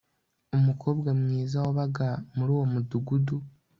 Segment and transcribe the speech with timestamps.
[0.57, 3.35] Umukobwa mwiza wabaga muri uwo mudugudu